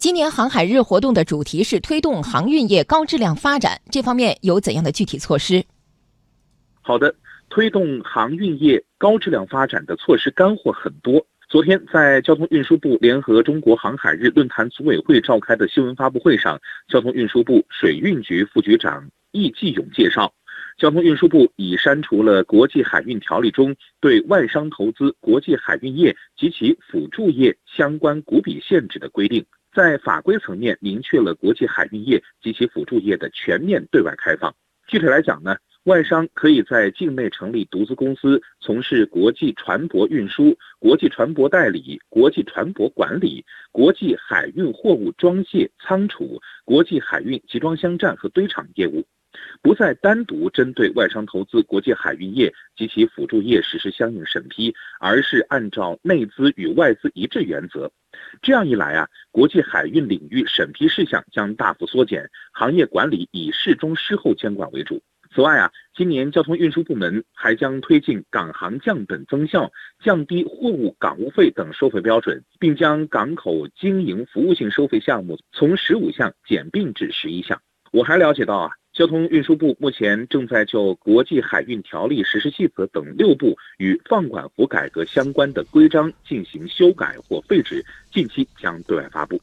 [0.00, 5.62] 今年航海日活动的主题是推动航运业高质量发展，这方面有怎样的具体措施？
[6.80, 7.14] 好的，
[7.50, 11.22] 推动航运业高质量发展的措施干货很多。
[11.50, 16.58] 昨天在交通运输部联合中国航海日论坛组委会召开的新闻发布会上，
[16.88, 20.32] 交通运输部水运局副局长易继勇介绍。
[20.78, 34.54] 交通运输部已删除了国际海运条例中对外商投资国际海运业及其辅助业相关股比限制的规定，在法规层面明确了国际海运业及其辅助业的全面对外开放。
[34.86, 49.06] 具体来讲呢，外商可以在境内成立独资公司，从事国际船舶运输、国际船舶代理、国际船舶管理、国际海运货物装卸仓储、国际海运集装箱站和堆场业务。
[49.62, 57.90] 不再单独针对外商投资国际海运业及其辅助业实施相应审批，而是按照内资与外资一致原则。
[58.42, 65.00] 这样一来啊，国际海运领域审批事项将大幅缩减，行业管理以事中事后监管为主。
[65.32, 69.70] 此外啊，今年交通运输部门还将推进港航降本增效、
[70.02, 77.62] 降低货物港务费等收费标准，并将港口经营服务性收费项目从十五项减并至十一项。
[77.92, 78.79] 我还了解到啊。
[78.92, 89.38] 交通运输部目前正在就《国际海运条例实施细则》等六部与放管服改革相关的规章进行修改或废止，近期将对外发布。